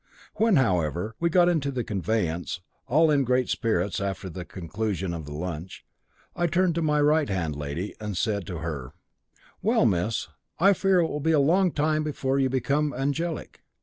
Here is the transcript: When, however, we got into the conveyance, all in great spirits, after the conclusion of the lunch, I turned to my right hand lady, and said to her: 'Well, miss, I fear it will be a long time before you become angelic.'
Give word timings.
When, 0.37 0.55
however, 0.55 1.13
we 1.19 1.29
got 1.29 1.47
into 1.47 1.69
the 1.69 1.83
conveyance, 1.83 2.59
all 2.87 3.11
in 3.11 3.23
great 3.23 3.49
spirits, 3.49 3.99
after 3.99 4.31
the 4.31 4.43
conclusion 4.43 5.13
of 5.13 5.25
the 5.25 5.31
lunch, 5.31 5.85
I 6.35 6.47
turned 6.47 6.73
to 6.73 6.81
my 6.81 6.99
right 6.99 7.29
hand 7.29 7.55
lady, 7.55 7.93
and 8.01 8.17
said 8.17 8.47
to 8.47 8.57
her: 8.65 8.95
'Well, 9.61 9.85
miss, 9.85 10.27
I 10.57 10.73
fear 10.73 11.01
it 11.01 11.07
will 11.07 11.19
be 11.19 11.33
a 11.33 11.39
long 11.39 11.71
time 11.71 12.03
before 12.03 12.39
you 12.39 12.49
become 12.49 12.95
angelic.' 12.95 13.61